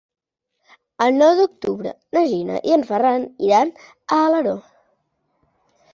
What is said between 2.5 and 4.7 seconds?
i en Ferran iran a Alaró.